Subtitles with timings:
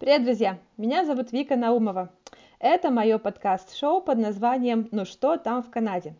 [0.00, 0.58] Привет, друзья!
[0.76, 2.10] Меня зовут Вика Наумова.
[2.58, 6.16] Это мое подкаст-шоу под названием «Ну что там в Канаде?».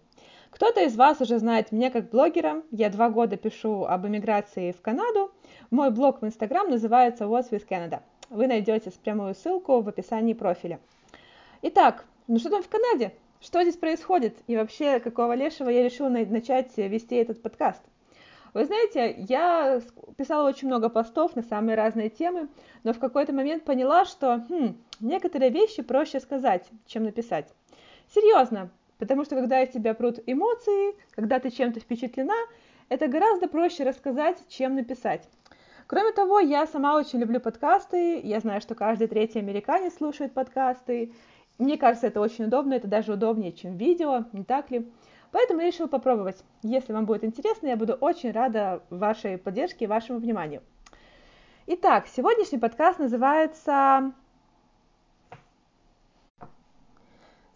[0.51, 2.63] Кто-то из вас уже знает меня как блогера.
[2.71, 5.33] Я два года пишу об эмиграции в Канаду.
[5.73, 8.03] Мой блог в Инстаграм называется What's with Canada.
[8.31, 10.79] Вы найдете прямую ссылку в описании профиля.
[11.63, 13.13] Итак, ну что там в Канаде?
[13.41, 14.37] Что здесь происходит?
[14.47, 17.83] И вообще, какого лешего я решила начать вести этот подкаст?
[18.55, 19.81] Вы знаете, я
[20.17, 22.49] писала очень много постов на самые разные темы,
[22.85, 27.53] но в какой-то момент поняла, что хм, некоторые вещи проще сказать, чем написать.
[28.15, 32.37] Серьезно, потому что когда из тебя прут эмоции, когда ты чем-то впечатлена,
[32.89, 35.29] это гораздо проще рассказать, чем написать.
[35.89, 41.13] Кроме того, я сама очень люблю подкасты, я знаю, что каждый третий американец слушает подкасты.
[41.59, 44.89] Мне кажется, это очень удобно, это даже удобнее, чем видео, не так ли?
[45.35, 46.45] Поэтому я решила попробовать.
[46.63, 50.63] Если вам будет интересно, я буду очень рада вашей поддержке и вашему вниманию.
[51.67, 54.13] Итак, сегодняшний подкаст называется...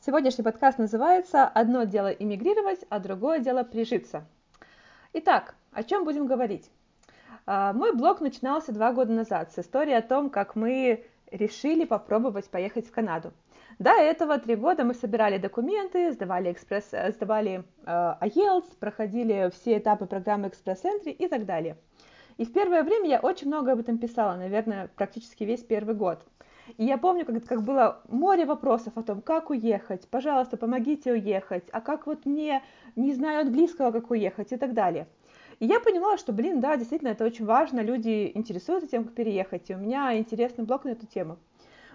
[0.04, 4.26] Сегодняшний подкаст называется «Одно дело иммигрировать, а другое дело прижиться».
[5.12, 6.72] Итак, о чем будем говорить?
[7.46, 12.50] А, мой блог начинался два года назад с истории о том, как мы решили попробовать
[12.50, 13.32] поехать в Канаду.
[13.78, 19.78] До этого три года мы собирали документы, сдавали, экспресс, э, сдавали э, IELTS, проходили все
[19.78, 21.76] этапы программы экспресс-энтри и так далее.
[22.38, 26.26] И в первое время я очень много об этом писала, наверное, практически весь первый год.
[26.76, 31.68] И я помню, как, как было море вопросов о том, как уехать, пожалуйста, помогите уехать,
[31.70, 32.64] а как вот мне,
[32.96, 35.06] не знаю английского, как уехать и так далее.
[35.60, 39.70] И я поняла, что, блин, да, действительно, это очень важно, люди интересуются тем, как переехать,
[39.70, 41.38] и у меня интересный блог на эту тему.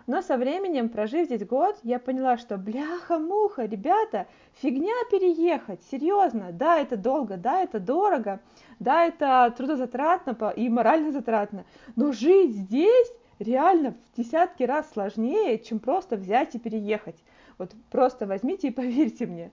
[0.05, 4.27] Но со временем, прожив здесь год, я поняла, что бляха-муха, ребята,
[4.61, 8.41] фигня переехать, серьезно, да, это долго, да, это дорого,
[8.79, 11.63] да, это трудозатратно и морально затратно,
[11.95, 17.23] но жить здесь реально в десятки раз сложнее, чем просто взять и переехать.
[17.57, 19.51] Вот просто возьмите и поверьте мне.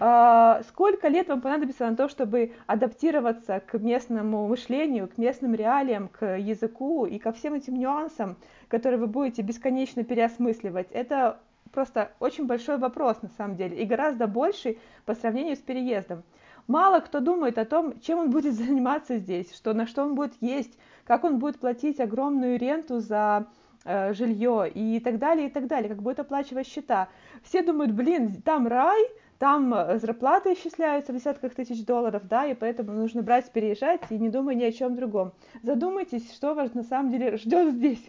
[0.00, 6.08] А, сколько лет вам понадобится на то, чтобы адаптироваться к местному мышлению, к местным реалиям,
[6.08, 8.36] к языку и ко всем этим нюансам,
[8.68, 10.86] которые вы будете бесконечно переосмысливать?
[10.92, 11.40] Это
[11.72, 16.22] просто очень большой вопрос на самом деле и гораздо больший по сравнению с переездом.
[16.68, 20.34] Мало кто думает о том, чем он будет заниматься здесь, что, на что он будет
[20.40, 23.46] есть, как он будет платить огромную ренту за
[23.84, 27.08] э, жилье и так далее, и так далее, как будет оплачивать счета.
[27.42, 29.02] Все думают, блин, там рай,
[29.38, 34.18] там э, зарплаты исчисляются в десятках тысяч долларов, да, и поэтому нужно брать, переезжать и
[34.18, 35.32] не думать ни о чем другом.
[35.62, 38.04] Задумайтесь, что вас на самом деле ждет здесь.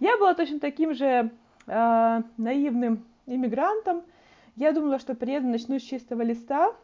[0.00, 1.30] Я была точно таким же
[1.66, 4.02] э, наивным иммигрантом.
[4.56, 6.74] Я думала, что приеду, начну с чистого листа,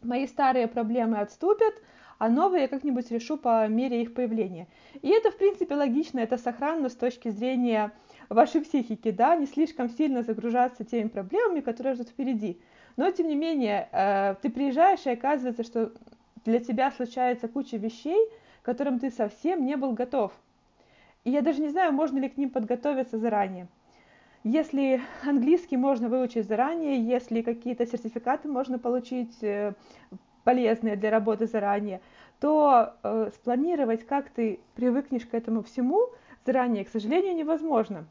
[0.00, 1.74] мои старые проблемы отступят,
[2.18, 4.68] а новые я как-нибудь решу по мере их появления.
[5.02, 7.92] И это, в принципе, логично, это сохранно с точки зрения
[8.28, 12.60] вашей психики, да, не слишком сильно загружаться теми проблемами, которые ждут впереди.
[12.96, 15.92] Но, тем не менее, э, ты приезжаешь, и оказывается, что
[16.44, 18.28] для тебя случается куча вещей,
[18.62, 20.32] к которым ты совсем не был готов.
[21.24, 23.66] И я даже не знаю, можно ли к ним подготовиться заранее.
[24.44, 29.72] Если английский можно выучить заранее, если какие-то сертификаты можно получить э,
[30.44, 32.00] полезные для работы заранее,
[32.40, 36.10] то э, спланировать, как ты привыкнешь к этому всему
[36.44, 38.06] заранее, к сожалению, невозможно.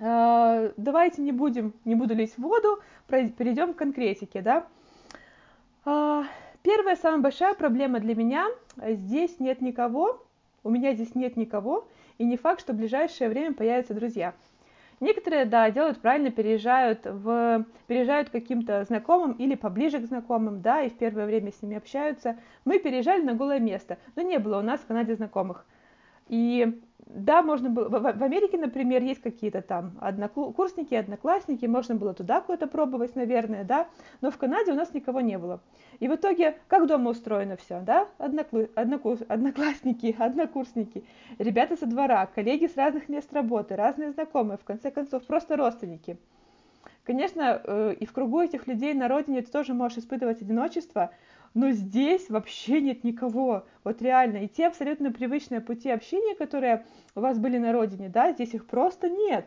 [0.00, 4.66] Э, давайте не будем, не буду лить в воду, перейдем к конкретике, да.
[5.84, 6.22] Э,
[6.62, 10.24] первая, самая большая проблема для меня, здесь нет никого,
[10.64, 11.86] у меня здесь нет никого,
[12.18, 14.34] и не факт, что в ближайшее время появятся друзья.
[15.00, 20.82] Некоторые, да, делают правильно, переезжают, в, переезжают к каким-то знакомым или поближе к знакомым, да,
[20.82, 22.38] и в первое время с ними общаются.
[22.64, 25.66] Мы переезжали на голое место, но не было у нас в Канаде знакомых.
[26.28, 26.80] И
[27.14, 32.66] да, можно было, в Америке, например, есть какие-то там однокурсники, одноклассники, можно было туда куда-то
[32.66, 33.88] пробовать, наверное, да,
[34.20, 35.60] но в Канаде у нас никого не было.
[36.00, 38.68] И в итоге, как дома устроено все, да, Одноклу...
[38.74, 39.20] Однокурс...
[39.28, 41.04] одноклассники, однокурсники,
[41.38, 46.18] ребята со двора, коллеги с разных мест работы, разные знакомые, в конце концов, просто родственники.
[47.04, 51.10] Конечно, э, и в кругу этих людей на родине ты тоже можешь испытывать одиночество,
[51.54, 56.84] но здесь вообще нет никого, вот реально, и те абсолютно привычные пути общения, которые
[57.14, 59.46] у вас были на родине, да, здесь их просто нет.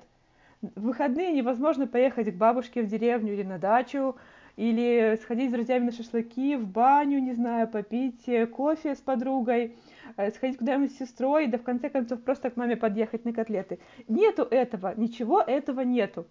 [0.62, 4.16] В выходные невозможно поехать к бабушке в деревню или на дачу,
[4.56, 9.76] или сходить с друзьями на шашлыки, в баню, не знаю, попить э, кофе с подругой,
[10.16, 13.80] э, сходить куда-нибудь с сестрой, да в конце концов просто к маме подъехать на котлеты.
[14.08, 16.26] Нету этого, ничего этого нету.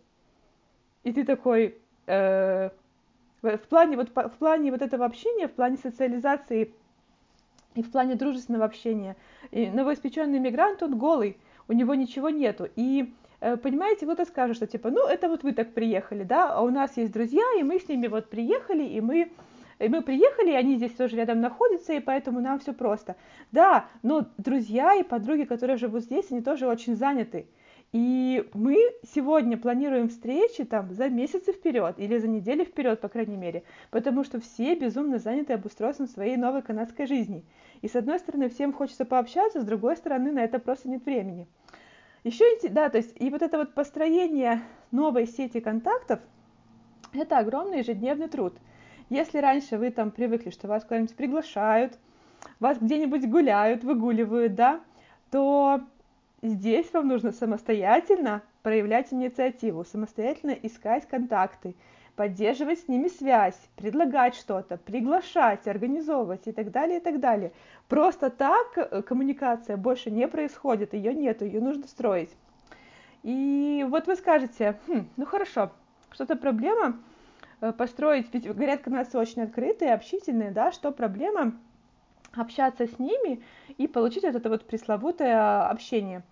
[1.03, 2.71] И ты такой, э,
[3.45, 6.73] в плане вот, в плане вот этого общения, в плане социализации
[7.75, 9.17] и в плане дружественного общения.
[9.51, 11.37] И новоиспеченный мигрант, он голый.
[11.69, 12.69] у него ничего нету.
[12.77, 16.63] И э, понимаете, кто-то скажет, что типа, ну, это вот вы так приехали, да, а
[16.63, 19.31] у нас есть друзья, и мы с ними вот приехали, и мы
[19.81, 23.17] и мы приехали, и они здесь тоже рядом находятся, и поэтому нам все просто.
[23.51, 27.49] Да, но друзья и подруги, которые живут здесь, они тоже очень заняты.
[27.95, 28.77] И мы
[29.15, 33.63] сегодня планируем встречи там за месяцы вперед или за недели вперед, по крайней мере,
[33.93, 37.45] потому что все безумно заняты обустройством своей новой канадской жизни.
[37.83, 41.47] И с одной стороны, всем хочется пообщаться, с другой стороны, на это просто нет времени.
[42.25, 46.19] Еще, да, то есть, и вот это вот построение новой сети контактов,
[47.13, 48.55] это огромный ежедневный труд.
[49.09, 51.97] Если раньше вы там привыкли, что вас куда-нибудь приглашают,
[52.59, 54.81] вас где-нибудь гуляют, выгуливают, да,
[55.31, 55.81] то
[56.49, 61.75] здесь вам нужно самостоятельно проявлять инициативу, самостоятельно искать контакты,
[62.17, 67.53] поддерживать с ними связь, предлагать что-то, приглашать, организовывать и так далее, и так далее.
[67.89, 72.31] Просто так э, коммуникация больше не происходит, ее нету, ее нужно строить.
[73.23, 75.73] И вот вы скажете, хм, ну хорошо,
[76.13, 76.99] что-то проблема,
[77.65, 81.55] Э, построить, ведь говорят, канадцы очень открытые, общительные, да, что проблема
[82.35, 83.43] общаться с ними
[83.79, 86.23] и получить вот это вот пресловутое общение.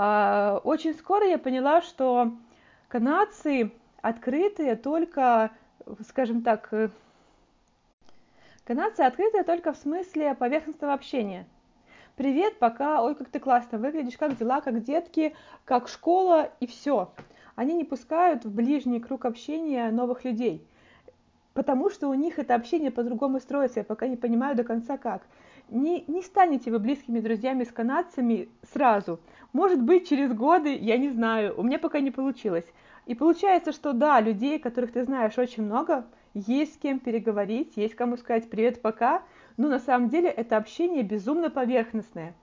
[0.00, 2.30] А, очень скоро я поняла, что
[2.86, 5.50] канадцы открытые только,
[6.08, 6.90] скажем так, э,
[8.64, 11.46] канадцы открытые только в смысле поверхностного общения.
[12.14, 15.34] Привет, пока, ой, как ты классно выглядишь, как дела, как детки,
[15.64, 17.10] как школа и все
[17.56, 20.64] они не пускают в ближний круг общения новых людей,
[21.54, 25.22] потому что у них это общение по-другому строится, я пока не понимаю до конца как.
[25.70, 29.20] Не, не станете вы близкими друзьями с канадцами сразу.
[29.52, 32.64] Может быть, через годы, я не знаю, у меня пока не получилось.
[33.04, 37.94] И получается, что да, людей, которых ты знаешь очень много, есть с кем переговорить, есть
[37.94, 39.22] кому сказать привет, пока,
[39.58, 42.34] но на самом деле это общение безумно поверхностное.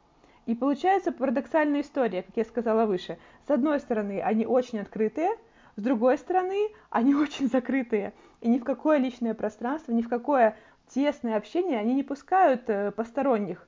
[0.45, 3.18] И получается парадоксальная история, как я сказала выше.
[3.48, 5.31] С одной стороны, они очень открытые,
[5.75, 8.13] с другой стороны, они очень закрытые.
[8.42, 10.56] И ни в какое личное пространство, ни в какое
[10.90, 13.68] тесное общение они не пускают э, посторонних.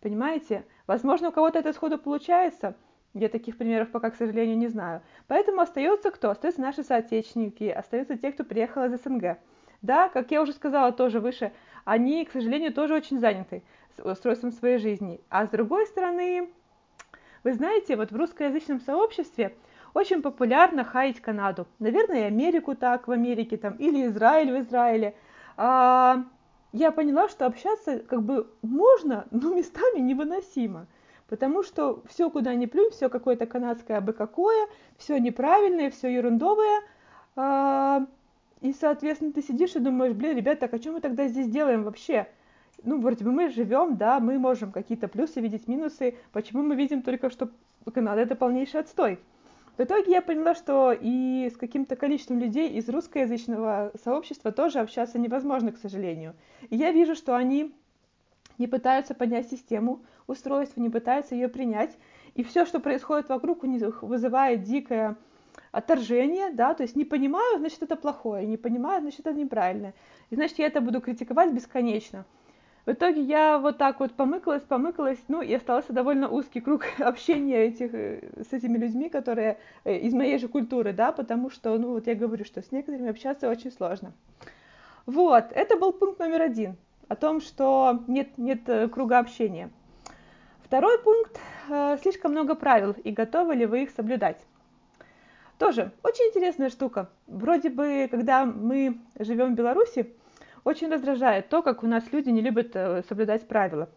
[0.00, 0.64] Понимаете?
[0.86, 2.74] Возможно, у кого-то это сходу получается.
[3.12, 5.02] Я таких примеров пока, к сожалению, не знаю.
[5.26, 6.30] Поэтому остается кто?
[6.30, 9.38] Остаются наши соотечественники, остаются те, кто приехал из СНГ.
[9.82, 11.52] Да, как я уже сказала тоже выше,
[11.84, 13.62] они, к сожалению, тоже очень заняты
[13.98, 15.20] устройством своей жизни.
[15.28, 16.50] А с другой стороны,
[17.44, 19.54] вы знаете, вот в русскоязычном сообществе
[19.94, 21.66] очень популярно хаять Канаду.
[21.78, 25.14] Наверное, и Америку так в Америке, там, или Израиль в Израиле.
[25.56, 26.24] А,
[26.72, 30.86] я поняла, что общаться как бы можно, но местами невыносимо.
[31.28, 36.80] Потому что все, куда ни плюнь, все какое-то канадское абы какое, все неправильное, все ерундовое.
[37.36, 38.06] А,
[38.60, 41.84] и, соответственно, ты сидишь и думаешь, блин, ребята, так а что мы тогда здесь делаем
[41.84, 42.26] вообще?
[42.84, 47.02] ну, вроде бы мы живем, да, мы можем какие-то плюсы видеть, минусы, почему мы видим
[47.02, 47.50] только, что
[47.92, 49.18] Канада это полнейший отстой.
[49.76, 55.18] В итоге я поняла, что и с каким-то количеством людей из русскоязычного сообщества тоже общаться
[55.18, 56.34] невозможно, к сожалению.
[56.68, 57.74] И я вижу, что они
[58.58, 61.96] не пытаются понять систему устройства, не пытаются ее принять.
[62.34, 65.16] И все, что происходит вокруг, у них вызывает дикое
[65.72, 69.94] отторжение, да, то есть не понимаю, значит, это плохое, не понимаю, значит, это неправильно.
[70.30, 72.24] И значит, я это буду критиковать бесконечно.
[72.86, 77.66] В итоге я вот так вот помыкалась, помыкалась, ну, и остался довольно узкий круг общения
[77.66, 81.90] этих, э, с этими людьми, которые э, из моей же культуры, да, потому что, ну,
[81.90, 84.12] вот я говорю, что с некоторыми общаться очень сложно.
[85.04, 86.76] Вот, это был пункт номер один,
[87.08, 89.70] о том, что нет, нет э, круга общения.
[90.64, 91.40] Второй пункт,
[92.00, 94.38] слишком много правил, и готовы ли вы их соблюдать.
[95.58, 97.10] Тоже очень интересная штука.
[97.26, 100.14] Вроде бы, когда мы живем в Беларуси,
[100.64, 103.88] очень раздражает то, как у нас люди не любят э, соблюдать правила.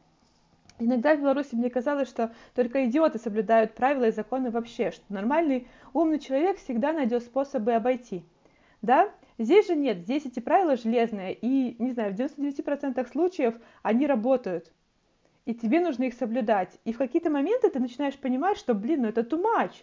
[0.79, 5.67] Иногда в Беларуси мне казалось, что только идиоты соблюдают правила и законы вообще, что нормальный,
[5.93, 8.23] умный человек всегда найдет способы обойти.
[8.81, 9.09] Да?
[9.37, 14.71] Здесь же нет, здесь эти правила железные, и, не знаю, в 99% случаев они работают.
[15.45, 16.79] И тебе нужно их соблюдать.
[16.85, 19.73] И в какие-то моменты ты начинаешь понимать, что, блин, ну это too much.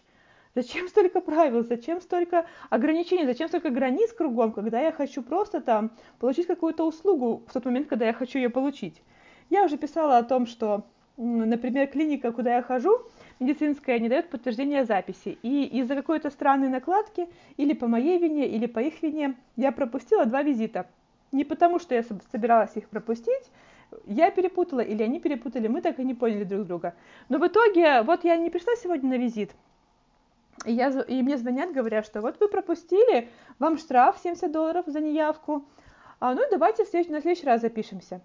[0.54, 5.92] Зачем столько правил, зачем столько ограничений, зачем столько границ кругом, когда я хочу просто там
[6.18, 9.00] получить какую-то услугу в тот момент, когда я хочу ее получить.
[9.48, 10.84] Я уже писала о том, что,
[11.16, 12.98] например, клиника, куда я хожу,
[13.38, 15.38] медицинская, не дает подтверждения записи.
[15.42, 20.26] И из-за какой-то странной накладки, или по моей вине, или по их вине, я пропустила
[20.26, 20.88] два визита.
[21.30, 22.02] Не потому, что я
[22.32, 23.52] собиралась их пропустить,
[24.06, 26.94] я перепутала или они перепутали, мы так и не поняли друг друга.
[27.28, 29.52] Но в итоге, вот я не пришла сегодня на визит,
[30.64, 35.00] и, я, и мне звонят, говорят, что вот вы пропустили, вам штраф 70 долларов за
[35.00, 35.64] неявку,
[36.18, 38.20] а, ну давайте следующий, на следующий раз запишемся.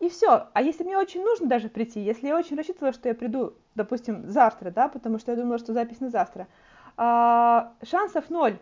[0.00, 0.48] И все.
[0.52, 4.28] А если мне очень нужно даже прийти, если я очень рассчитывала, что я приду, допустим,
[4.28, 6.48] завтра, да, потому что я думала, что запись на завтра,
[6.96, 8.58] а, шансов ноль,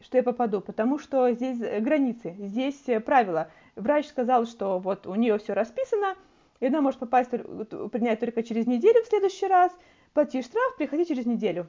[0.00, 3.50] что я попаду, потому что здесь границы, здесь правила.
[3.76, 6.16] Врач сказал, что вот у нее все расписано,
[6.60, 9.72] и она может попасть, принять только через неделю в следующий раз,
[10.14, 11.68] плати штраф, приходи через неделю.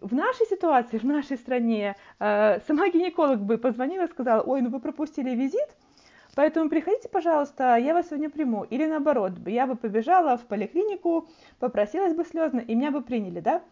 [0.00, 4.70] В нашей ситуации, в нашей стране, э, сама гинеколог бы позвонила и сказала, ой, ну
[4.70, 5.68] вы пропустили визит,
[6.36, 8.62] Поэтому приходите, пожалуйста, я вас сегодня приму.
[8.64, 11.28] Или наоборот, я бы побежала в поликлинику,
[11.58, 13.62] попросилась бы слезно, и меня бы приняли, да?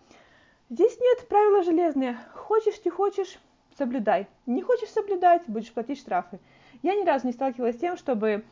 [0.68, 2.18] Здесь нет правила железные.
[2.34, 3.38] Хочешь, не хочешь,
[3.78, 4.26] соблюдай.
[4.46, 6.40] Не хочешь соблюдать, будешь платить штрафы.
[6.82, 8.44] Я ни разу не сталкивалась с тем, чтобы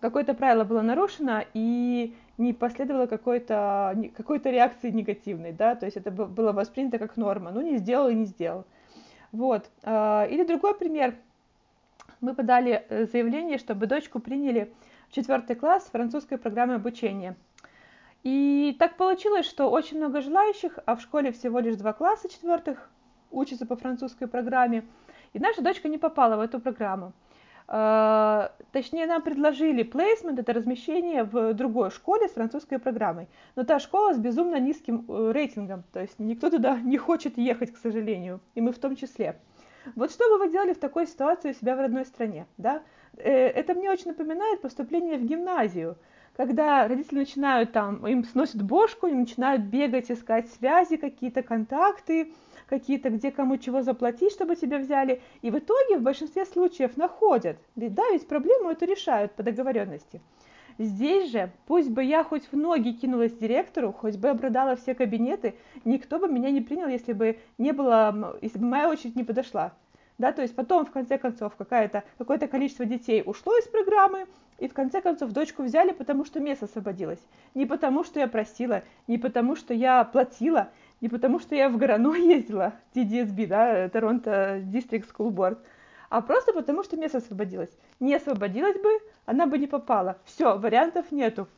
[0.00, 6.10] какое-то правило было нарушено и не последовало какой-то какой реакции негативной, да, то есть это
[6.10, 8.64] было воспринято как норма, ну не сделал и не сделал.
[9.30, 9.70] Вот.
[9.82, 11.14] А, или другой пример.
[12.20, 14.72] Мы подали э, заявление, чтобы дочку приняли
[15.08, 17.36] в четвертый класс французской программы обучения.
[18.22, 22.90] И так получилось, что очень много желающих, а в школе всего лишь два класса четвертых
[23.30, 24.84] учатся по французской программе.
[25.32, 27.12] И наша дочка не попала в эту программу.
[27.72, 33.28] А, точнее, нам предложили плейсмент, это размещение в другой школе с французской программой.
[33.54, 37.72] Но та школа с безумно низким э, рейтингом, то есть никто туда не хочет ехать,
[37.72, 39.38] к сожалению, и мы в том числе.
[39.94, 42.46] Вот что бы вы делали в такой ситуации у себя в родной стране?
[42.58, 42.82] Да?
[43.16, 45.96] Э, это мне очень напоминает поступление в гимназию,
[46.36, 52.32] когда родители начинают там, им сносят бошку, им начинают бегать, искать связи, какие-то контакты,
[52.70, 55.20] какие-то, где кому чего заплатить, чтобы тебя взяли.
[55.42, 57.58] И в итоге в большинстве случаев находят.
[57.76, 60.22] Ведь да, ведь проблему эту решают по договоренности.
[60.78, 65.56] Здесь же, пусть бы я хоть в ноги кинулась директору, хоть бы обрадала все кабинеты,
[65.84, 69.72] никто бы меня не принял, если бы не было, если бы моя очередь не подошла.
[70.16, 74.26] Да, то есть потом, в конце концов, какое-то какое количество детей ушло из программы,
[74.60, 77.20] и в конце концов дочку взяли, потому что место освободилось.
[77.54, 80.68] Не потому, что я просила, не потому, что я платила,
[81.00, 85.58] не потому, что я в Горано ездила, TDSB, да, Торонто District School Board,
[86.08, 87.70] а просто потому, что место освободилось.
[88.00, 88.90] Не освободилось бы,
[89.26, 90.18] она бы не попала.
[90.24, 91.48] Все, вариантов нету.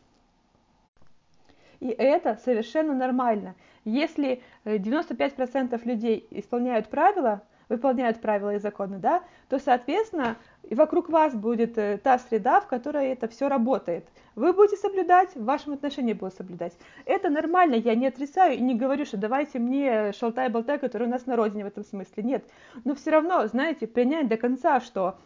[1.81, 3.57] И это совершенно нормально.
[3.85, 10.37] Если 95% э, людей исполняют правила, выполняют правила и законы, да, то, соответственно,
[10.71, 14.07] вокруг вас будет э, та среда, в которой это все работает.
[14.35, 16.77] Вы будете соблюдать, в вашем отношении будут соблюдать.
[17.05, 21.27] Это нормально, я не отрицаю и не говорю, что давайте мне шалтай-болтай, который у нас
[21.27, 22.23] на родине в этом смысле.
[22.23, 22.45] Нет.
[22.85, 25.19] Но все равно, знаете, принять до конца, что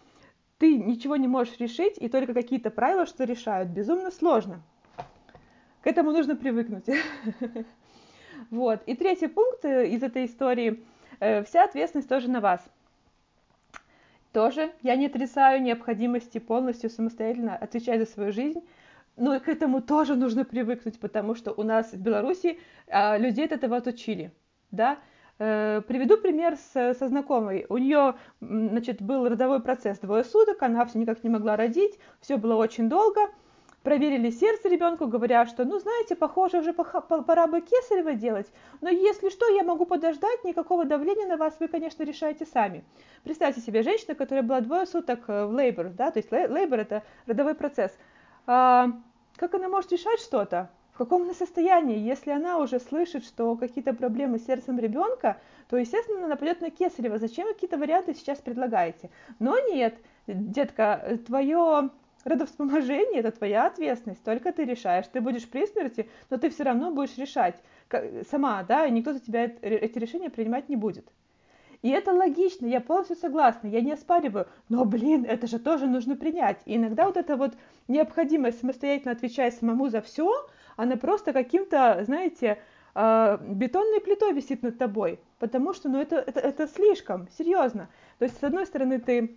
[0.58, 4.62] ты ничего не можешь решить, и только какие-то правила, что решают, безумно сложно.
[5.82, 6.86] К этому нужно привыкнуть.
[8.50, 8.82] Вот.
[8.84, 10.84] И третий пункт э, из этой истории–
[11.20, 12.60] Э, вся ответственность тоже на вас.
[14.32, 18.60] Тоже я не отрицаю необходимости полностью самостоятельно отвечать за свою жизнь,
[19.16, 22.58] но к этому тоже нужно привыкнуть, потому что у нас в Беларуси
[22.88, 24.32] а, людей от этого отучили,
[24.70, 24.98] да.
[25.38, 27.66] Э, приведу пример с, со знакомой.
[27.68, 32.38] У нее, значит, был родовой процесс двое суток, она все никак не могла родить, все
[32.38, 33.20] было очень долго,
[33.82, 39.28] проверили сердце ребенку, говоря, что, ну, знаете, похоже, уже пора бы кесарево делать, но если
[39.28, 42.84] что, я могу подождать, никакого давления на вас вы, конечно, решаете сами.
[43.22, 47.02] Представьте себе женщину, которая была двое суток э, в лейбор, да, то есть лейбор это
[47.26, 47.92] родовой процесс.
[49.36, 50.70] Как она может решать что-то?
[50.92, 51.98] В каком она состоянии?
[51.98, 55.38] Если она уже слышит, что какие-то проблемы с сердцем ребенка,
[55.68, 57.18] то, естественно, она пойдет на кесарево.
[57.18, 59.10] Зачем вы какие-то варианты сейчас предлагаете?
[59.38, 61.90] Но нет, детка, твое
[62.24, 65.06] родовспоможение– это твоя ответственность, только ты решаешь.
[65.12, 67.62] Ты будешь при смерти, но ты все равно будешь решать
[68.30, 71.06] сама, да, и никто за тебя эти решения принимать не будет.
[71.82, 76.16] И это логично, я полностью согласна, я не оспариваю, но, блин, это же тоже нужно
[76.16, 76.58] принять.
[76.64, 77.54] И иногда вот эта вот
[77.88, 80.30] необходимость самостоятельно отвечать самому за все,
[80.76, 82.58] она просто каким-то, знаете,
[82.94, 87.88] а, бетонной плитой висит над тобой, потому что, ну, это, это, это слишком, серьезно.
[88.18, 89.36] То есть, с одной стороны, ты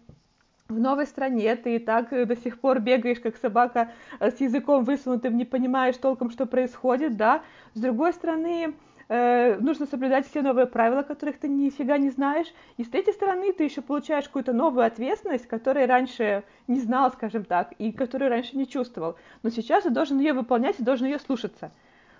[0.69, 4.83] в новой стране ты и так до сих пор бегаешь, как собака э, с языком
[4.83, 7.41] высунутым, не понимаешь толком, что происходит, да.
[7.73, 8.75] С другой стороны,
[9.09, 12.47] э, нужно соблюдать все новые правила, которых ты нифига не знаешь.
[12.77, 17.43] И с третьей стороны, ты еще получаешь какую-то новую ответственность, которой раньше не знал, скажем
[17.43, 19.17] так, и которую раньше не чувствовал.
[19.43, 21.71] Но сейчас ты должен ее выполнять и должен ее слушаться.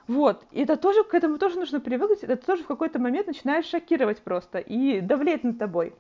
[0.08, 3.63] Вот, и это тоже, к этому тоже нужно привыкнуть, это тоже в какой-то момент начинает
[3.63, 5.93] шокировать просто и давлеть над тобой.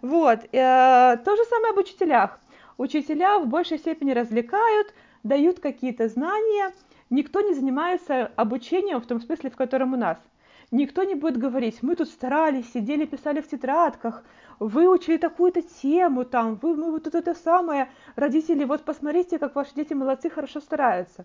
[0.00, 0.44] Вот.
[0.52, 2.38] Э, то же самое об учителях.
[2.76, 6.72] Учителя в большей степени развлекают, дают какие-то знания.
[7.10, 10.18] Никто не занимается обучением в том смысле, в котором у нас.
[10.70, 14.22] Никто не будет говорить, мы тут старались, сидели, писали в тетрадках,
[14.58, 19.94] выучили такую-то тему там, вы, мы вот это самое, родители, вот посмотрите, как ваши дети
[19.94, 21.24] молодцы, хорошо стараются.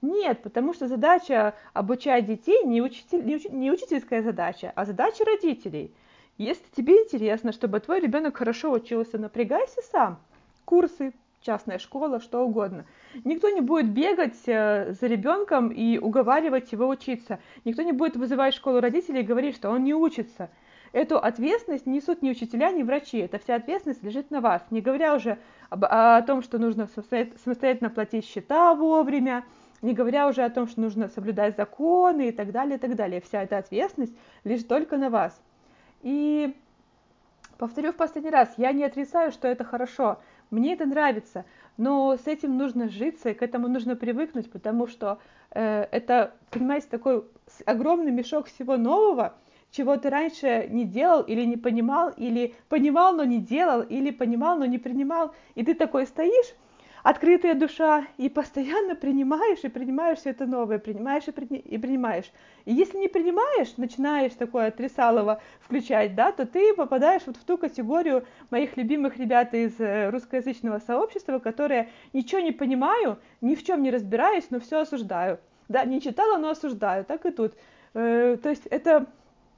[0.00, 5.24] Нет, потому что задача обучать детей не, учитель, не, уч, не учительская задача, а задача
[5.24, 5.92] родителей.
[6.38, 10.18] Если тебе интересно, чтобы твой ребенок хорошо учился, напрягайся сам.
[10.64, 12.84] Курсы, частная школа, что угодно.
[13.24, 17.38] Никто не будет бегать э, за ребенком и уговаривать его учиться.
[17.64, 20.50] Никто не будет вызывать школу родителей и говорить, что он не учится.
[20.92, 23.18] Эту ответственность несут ни учителя, ни врачи.
[23.18, 24.62] Эта вся ответственность лежит на вас.
[24.70, 29.44] Не говоря уже об, о том, что нужно самостоятельно платить счета вовремя,
[29.82, 33.20] не говоря уже о том, что нужно соблюдать законы и так далее, и так далее.
[33.20, 35.40] Вся эта ответственность лишь только на вас.
[36.02, 36.56] И
[37.58, 40.18] повторю в последний раз, я не отрицаю, что это хорошо.
[40.50, 41.44] Мне это нравится,
[41.76, 45.18] но с этим нужно житься, и к этому нужно привыкнуть, потому что
[45.50, 47.24] э, это, понимаете, такой
[47.66, 49.34] огромный мешок всего нового,
[49.70, 54.58] чего ты раньше не делал или не понимал, или понимал, но не делал, или понимал,
[54.58, 56.54] но не принимал, и ты такой стоишь,
[57.08, 61.46] открытая душа, и постоянно принимаешь и принимаешь все это новое, принимаешь и, при...
[61.56, 62.30] и принимаешь.
[62.66, 67.56] И если не принимаешь, начинаешь такое отрицалово включать, да, то ты попадаешь вот в ту
[67.56, 73.82] категорию моих любимых ребят из э, русскоязычного сообщества, которые ничего не понимаю, ни в чем
[73.82, 75.38] не разбираюсь, но все осуждаю.
[75.68, 77.54] Да, не читала, но осуждаю, так и тут.
[77.94, 79.06] Э, то есть это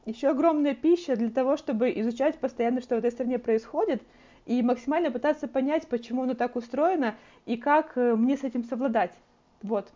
[0.07, 4.03] еще огромная пища для того, чтобы изучать постоянно, что в этой стране происходит,
[4.47, 7.15] и максимально пытаться понять, почему оно так устроено
[7.47, 9.13] и как э, мне с этим совладать.
[9.63, 9.93] Вот.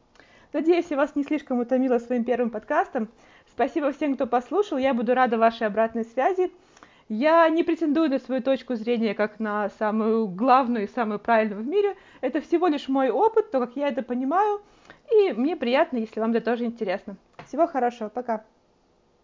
[0.52, 3.08] Надеюсь, я вас не слишком утомила своим первым подкастом.
[3.50, 4.78] Спасибо всем, кто послушал.
[4.78, 6.52] Я буду рада вашей обратной связи.
[7.08, 11.66] Я не претендую на свою точку зрения как на самую главную и самую правильную в
[11.66, 11.96] мире.
[12.20, 14.62] Это всего лишь мой опыт, то, как я это понимаю.
[15.12, 17.16] И мне приятно, если вам это тоже интересно.
[17.46, 18.08] Всего хорошего.
[18.08, 18.44] Пока.